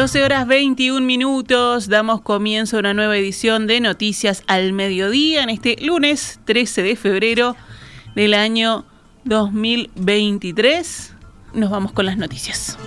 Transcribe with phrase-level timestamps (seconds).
[0.00, 5.50] 12 horas 21 minutos, damos comienzo a una nueva edición de Noticias al Mediodía en
[5.50, 7.54] este lunes 13 de febrero
[8.14, 8.86] del año
[9.24, 11.14] 2023.
[11.52, 12.78] Nos vamos con las noticias.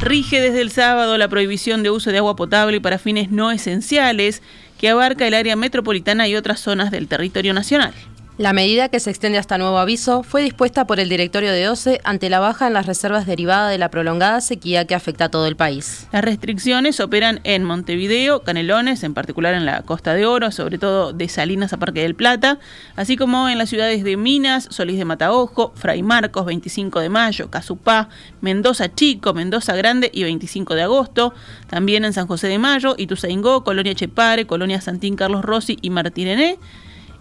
[0.00, 4.40] Rige desde el sábado la prohibición de uso de agua potable para fines no esenciales
[4.78, 7.92] que abarca el área metropolitana y otras zonas del territorio nacional.
[8.38, 12.02] La medida que se extiende hasta nuevo aviso fue dispuesta por el directorio de OCE
[12.04, 15.46] ante la baja en las reservas derivada de la prolongada sequía que afecta a todo
[15.46, 16.06] el país.
[16.12, 21.14] Las restricciones operan en Montevideo, Canelones, en particular en la Costa de Oro, sobre todo
[21.14, 22.58] de Salinas a Parque del Plata,
[22.94, 27.48] así como en las ciudades de Minas, Solís de Mataojo, Fray Marcos, 25 de Mayo,
[27.50, 28.10] Casupá,
[28.42, 31.32] Mendoza Chico, Mendoza Grande y 25 de agosto,
[31.68, 36.58] también en San José de Mayo, Ituzaingó, Colonia Chepare, Colonia Santín Carlos Rossi y Martirené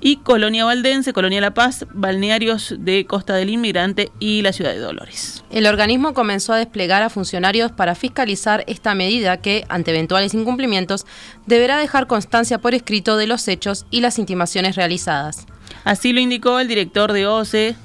[0.06, 4.78] y Colonia Valdense, Colonia La Paz, balnearios de Costa del Inmigrante y la ciudad de
[4.78, 5.44] Dolores.
[5.50, 11.08] El organismo comenzó a desplegar a funcionarios para fiscalizar esta medida que, ante eventuales incumplimientos,
[11.48, 15.48] deberá dejar constancia por escrito de los hechos y las intimaciones realizadas.
[15.86, 17.76] Así lo indicó el director de OCE,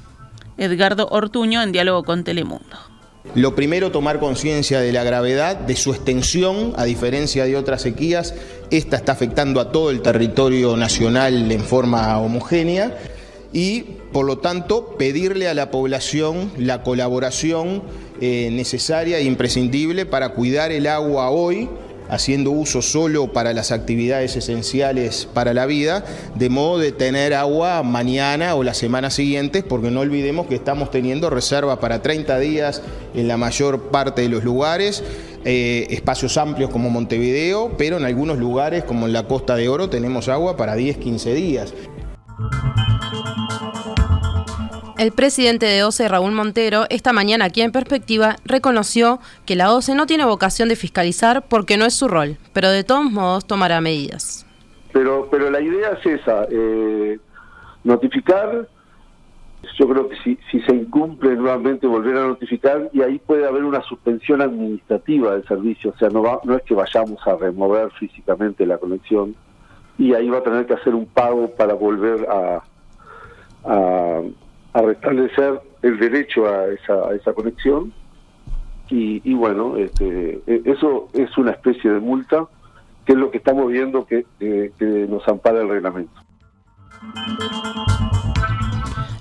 [0.58, 2.89] Edgardo Ortuño, en diálogo con Telemundo.
[3.34, 8.34] Lo primero, tomar conciencia de la gravedad, de su extensión, a diferencia de otras sequías,
[8.70, 12.96] esta está afectando a todo el territorio nacional en forma homogénea.
[13.52, 17.82] Y, por lo tanto, pedirle a la población la colaboración
[18.20, 21.68] eh, necesaria e imprescindible para cuidar el agua hoy
[22.10, 27.82] haciendo uso solo para las actividades esenciales para la vida, de modo de tener agua
[27.84, 32.82] mañana o la semana siguiente, porque no olvidemos que estamos teniendo reserva para 30 días
[33.14, 35.04] en la mayor parte de los lugares.
[35.44, 39.88] Eh, espacios amplios como Montevideo, pero en algunos lugares como en la Costa de Oro
[39.88, 41.74] tenemos agua para 10-15 días.
[45.00, 49.94] El presidente de OCE, Raúl Montero, esta mañana aquí en Perspectiva, reconoció que la OCE
[49.94, 53.80] no tiene vocación de fiscalizar porque no es su rol, pero de todos modos tomará
[53.80, 54.44] medidas.
[54.92, 57.18] Pero, pero la idea es esa, eh,
[57.82, 58.68] notificar,
[59.78, 63.64] yo creo que si, si se incumple nuevamente volver a notificar y ahí puede haber
[63.64, 67.90] una suspensión administrativa del servicio, o sea, no, va, no es que vayamos a remover
[67.92, 69.34] físicamente la conexión
[69.98, 72.62] y ahí va a tener que hacer un pago para volver a,
[73.64, 74.20] a
[74.72, 77.92] a restablecer el derecho a esa, esa conexión
[78.92, 82.48] y, bueno, este, e, eso es una especie de multa
[83.06, 86.20] que es lo que estamos viendo que, que nos ampara el reglamento.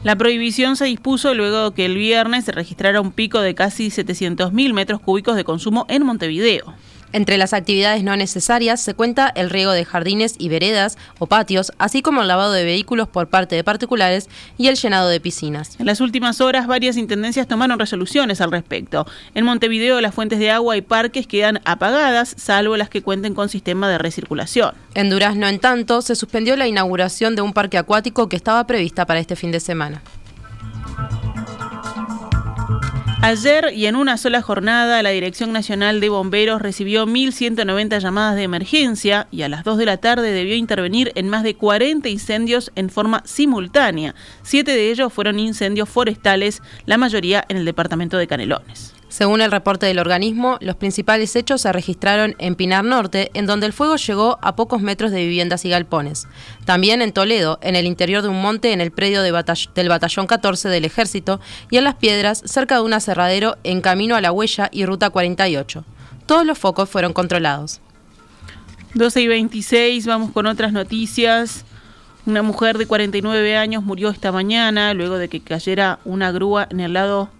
[0.01, 4.73] La prohibición se dispuso luego que el viernes se registrara un pico de casi 700.000
[4.73, 6.73] metros cúbicos de consumo en Montevideo.
[7.11, 11.71] Entre las actividades no necesarias se cuenta el riego de jardines y veredas o patios,
[11.79, 15.79] así como el lavado de vehículos por parte de particulares y el llenado de piscinas.
[15.79, 19.07] En las últimas horas, varias intendencias tomaron resoluciones al respecto.
[19.33, 23.49] En Montevideo, las fuentes de agua y parques quedan apagadas, salvo las que cuenten con
[23.49, 24.75] sistema de recirculación.
[24.93, 29.07] En Durazno, en tanto, se suspendió la inauguración de un parque acuático que estaba prevista
[29.07, 30.03] para este fin de semana.
[33.21, 38.43] Ayer y en una sola jornada, la Dirección Nacional de Bomberos recibió 1.190 llamadas de
[38.43, 42.71] emergencia y a las 2 de la tarde debió intervenir en más de 40 incendios
[42.75, 44.15] en forma simultánea.
[44.41, 48.98] Siete de ellos fueron incendios forestales, la mayoría en el departamento de Canelones.
[49.09, 53.65] Según el reporte del organismo, los principales hechos se registraron en Pinar Norte, en donde
[53.65, 56.27] el fuego llegó a pocos metros de viviendas y galpones.
[56.63, 60.69] También en Toledo, en el interior de un monte en el predio del Batallón 14
[60.69, 61.39] del Ejército,
[61.71, 65.09] y en Las Piedras, cerca de un aserradero en camino a la huella y ruta
[65.09, 65.83] 48.
[66.27, 67.81] Todos los focos fueron controlados.
[68.93, 71.65] 12 y 26, vamos con otras noticias.
[72.27, 76.79] Una mujer de 49 años murió esta mañana luego de que cayera una grúa en
[76.79, 77.31] el lado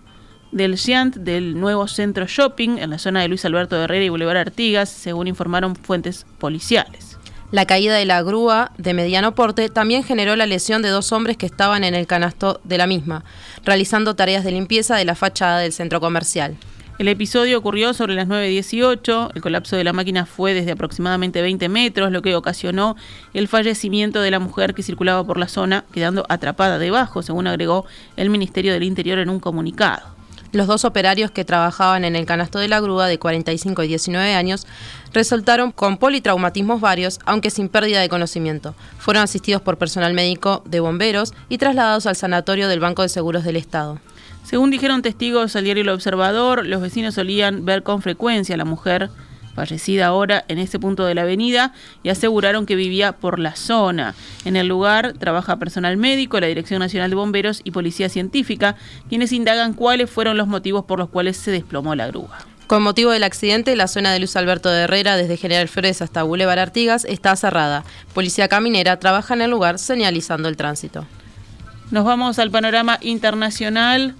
[0.51, 4.37] del Giant del nuevo centro shopping en la zona de Luis Alberto Herrera y Boulevard
[4.37, 7.17] Artigas, según informaron fuentes policiales.
[7.51, 11.35] La caída de la grúa de mediano porte también generó la lesión de dos hombres
[11.35, 13.23] que estaban en el canasto de la misma,
[13.65, 16.57] realizando tareas de limpieza de la fachada del centro comercial.
[16.99, 21.69] El episodio ocurrió sobre las 9.18, el colapso de la máquina fue desde aproximadamente 20
[21.69, 22.97] metros, lo que ocasionó
[23.33, 27.85] el fallecimiento de la mujer que circulaba por la zona, quedando atrapada debajo, según agregó
[28.17, 30.18] el Ministerio del Interior en un comunicado.
[30.51, 34.33] Los dos operarios que trabajaban en el canasto de la grúa de 45 y 19
[34.33, 34.65] años
[35.13, 38.73] resultaron con politraumatismos varios, aunque sin pérdida de conocimiento.
[38.97, 43.43] Fueron asistidos por personal médico de bomberos y trasladados al sanatorio del Banco de Seguros
[43.43, 43.99] del Estado.
[44.43, 48.65] Según dijeron testigos al diario El Observador, los vecinos solían ver con frecuencia a la
[48.65, 49.11] mujer
[49.55, 51.73] fallecida ahora en ese punto de la avenida,
[52.03, 54.15] y aseguraron que vivía por la zona.
[54.45, 58.75] En el lugar trabaja personal médico, la Dirección Nacional de Bomberos y Policía Científica,
[59.09, 62.37] quienes indagan cuáles fueron los motivos por los cuales se desplomó la grúa.
[62.67, 66.21] Con motivo del accidente, la zona de Luz Alberto de Herrera, desde General Flores hasta
[66.21, 67.83] Boulevard Artigas, está cerrada.
[68.13, 71.07] Policía Caminera trabaja en el lugar señalizando el tránsito.
[71.89, 74.13] Nos vamos al panorama internacional.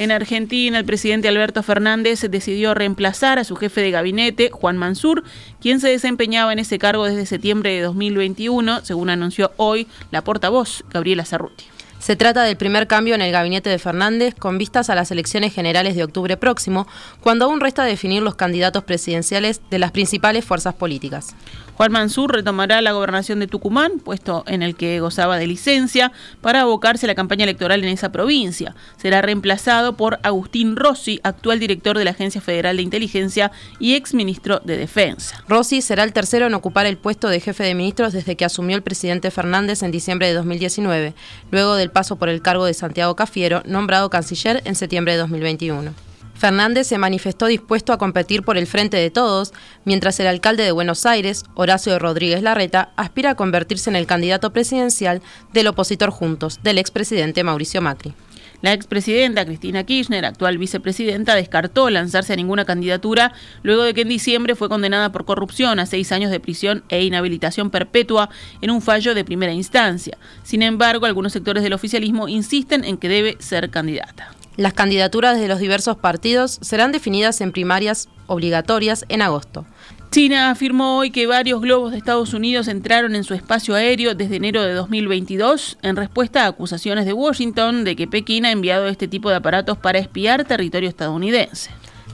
[0.00, 5.24] En Argentina, el presidente Alberto Fernández decidió reemplazar a su jefe de gabinete, Juan Mansur,
[5.60, 10.84] quien se desempeñaba en ese cargo desde septiembre de 2021, según anunció hoy la portavoz
[10.88, 11.66] Gabriela Cerruti.
[12.00, 15.52] Se trata del primer cambio en el gabinete de Fernández con vistas a las elecciones
[15.52, 16.88] generales de octubre próximo,
[17.20, 21.34] cuando aún resta definir los candidatos presidenciales de las principales fuerzas políticas.
[21.80, 26.12] Juan Mansur retomará la gobernación de Tucumán, puesto en el que gozaba de licencia,
[26.42, 28.74] para abocarse a la campaña electoral en esa provincia.
[28.98, 34.60] Será reemplazado por Agustín Rossi, actual director de la Agencia Federal de Inteligencia y exministro
[34.62, 35.42] de Defensa.
[35.48, 38.76] Rossi será el tercero en ocupar el puesto de jefe de ministros desde que asumió
[38.76, 41.14] el presidente Fernández en diciembre de 2019,
[41.50, 45.92] luego del paso por el cargo de Santiago Cafiero, nombrado canciller en septiembre de 2021.
[46.40, 49.52] Fernández se manifestó dispuesto a competir por el frente de todos,
[49.84, 54.50] mientras el alcalde de Buenos Aires, Horacio Rodríguez Larreta, aspira a convertirse en el candidato
[54.50, 55.20] presidencial
[55.52, 58.14] del opositor Juntos, del expresidente Mauricio Macri.
[58.62, 64.08] La expresidenta Cristina Kirchner, actual vicepresidenta, descartó lanzarse a ninguna candidatura luego de que en
[64.08, 68.28] diciembre fue condenada por corrupción a seis años de prisión e inhabilitación perpetua
[68.60, 70.18] en un fallo de primera instancia.
[70.42, 74.34] Sin embargo, algunos sectores del oficialismo insisten en que debe ser candidata.
[74.56, 79.64] Las candidaturas de los diversos partidos serán definidas en primarias obligatorias en agosto.
[80.10, 84.36] China afirmó hoy que varios globos de Estados Unidos entraron en su espacio aéreo desde
[84.36, 89.06] enero de 2022 en respuesta a acusaciones de Washington de que Pekín ha enviado este
[89.06, 91.70] tipo de aparatos para espiar territorio estadounidense.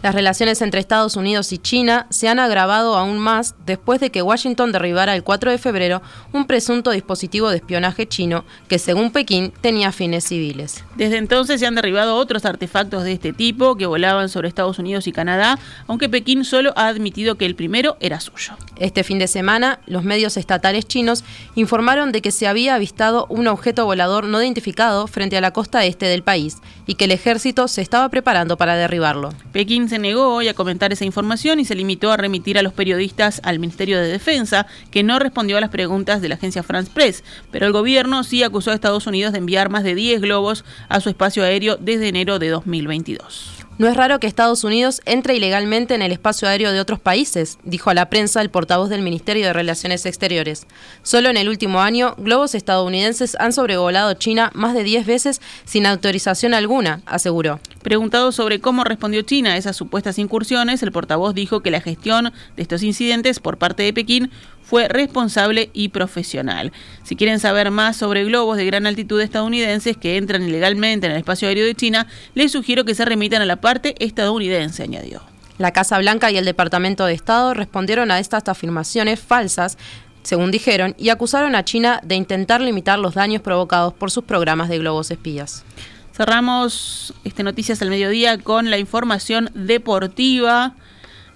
[0.06, 4.22] Las relaciones entre Estados Unidos y China se han agravado aún más después de que
[4.22, 6.00] Washington derribara el 4 de febrero
[6.32, 10.84] un presunto dispositivo de espionaje chino que, según Pekín, tenía fines civiles.
[10.94, 15.08] Desde entonces se han derribado otros artefactos de este tipo que volaban sobre Estados Unidos
[15.08, 15.58] y Canadá,
[15.88, 18.52] aunque Pekín solo ha admitido que el primero era suyo.
[18.76, 21.24] Este fin de semana, los medios estatales chinos
[21.56, 25.84] informaron de que se había avistado un objeto volador no identificado frente a la costa
[25.84, 29.30] este del país y que el ejército se estaba preparando para derribarlo.
[29.50, 32.74] Pekín se negó hoy a comentar esa información y se limitó a remitir a los
[32.74, 36.90] periodistas al Ministerio de Defensa, que no respondió a las preguntas de la agencia France
[36.92, 40.66] Press, pero el gobierno sí acusó a Estados Unidos de enviar más de 10 globos
[40.90, 43.55] a su espacio aéreo desde enero de 2022.
[43.78, 47.58] No es raro que Estados Unidos entre ilegalmente en el espacio aéreo de otros países,
[47.62, 50.66] dijo a la prensa el portavoz del Ministerio de Relaciones Exteriores.
[51.02, 55.84] Solo en el último año, globos estadounidenses han sobrevolado China más de 10 veces sin
[55.84, 57.60] autorización alguna, aseguró.
[57.82, 62.32] Preguntado sobre cómo respondió China a esas supuestas incursiones, el portavoz dijo que la gestión
[62.56, 64.30] de estos incidentes por parte de Pekín
[64.66, 66.72] fue responsable y profesional.
[67.04, 71.18] Si quieren saber más sobre globos de gran altitud estadounidenses que entran ilegalmente en el
[71.18, 75.22] espacio aéreo de China, les sugiero que se remitan a la parte estadounidense, añadió.
[75.58, 79.78] La Casa Blanca y el Departamento de Estado respondieron a estas afirmaciones falsas
[80.26, 84.68] según dijeron, y acusaron a China de intentar limitar los daños provocados por sus programas
[84.68, 85.64] de globos espías.
[86.12, 90.74] Cerramos este Noticias al Mediodía con la información deportiva.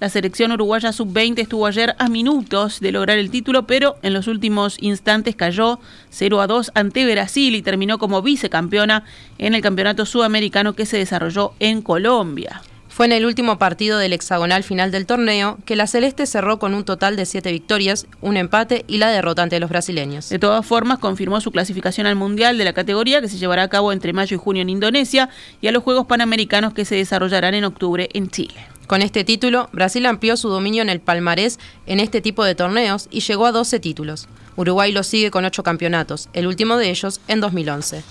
[0.00, 4.28] La selección uruguaya sub-20 estuvo ayer a minutos de lograr el título, pero en los
[4.28, 5.78] últimos instantes cayó
[6.08, 9.04] 0 a 2 ante Brasil y terminó como vicecampeona
[9.36, 12.62] en el campeonato sudamericano que se desarrolló en Colombia.
[12.88, 16.72] Fue en el último partido del hexagonal final del torneo que la Celeste cerró con
[16.72, 20.30] un total de siete victorias, un empate y la derrota ante los brasileños.
[20.30, 23.68] De todas formas, confirmó su clasificación al Mundial de la categoría que se llevará a
[23.68, 25.28] cabo entre mayo y junio en Indonesia
[25.60, 28.69] y a los Juegos Panamericanos que se desarrollarán en octubre en Chile.
[28.90, 33.06] Con este título, Brasil amplió su dominio en el palmarés en este tipo de torneos
[33.08, 34.26] y llegó a 12 títulos.
[34.56, 38.02] Uruguay lo sigue con 8 campeonatos, el último de ellos en 2011.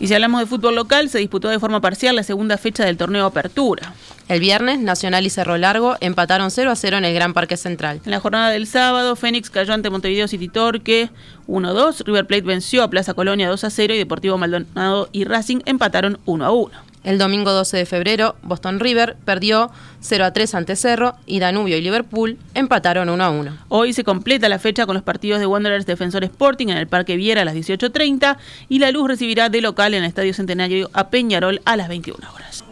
[0.00, 2.96] Y si hablamos de fútbol local, se disputó de forma parcial la segunda fecha del
[2.96, 3.92] torneo Apertura.
[4.26, 8.00] El viernes, Nacional y Cerro Largo empataron 0 a 0 en el Gran Parque Central.
[8.06, 11.10] En la jornada del sábado, Fénix cayó ante Montevideo City Torque
[11.48, 15.58] 1-2, River Plate venció a Plaza Colonia 2 a 0 y Deportivo Maldonado y Racing
[15.66, 16.93] empataron 1 a 1.
[17.04, 19.70] El domingo 12 de febrero, Boston River perdió
[20.00, 23.58] 0 a 3 ante Cerro y Danubio y Liverpool empataron 1 a 1.
[23.68, 27.16] Hoy se completa la fecha con los partidos de Wanderers Defensor Sporting en el Parque
[27.16, 28.38] Viera a las 18.30
[28.70, 32.18] y La Luz recibirá de local en el Estadio Centenario a Peñarol a las 21
[32.32, 32.64] horas.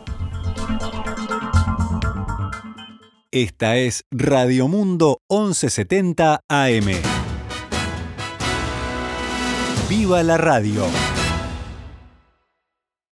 [3.31, 6.87] Esta es Radio Mundo 1170 AM.
[9.89, 10.87] ¡Viva la radio!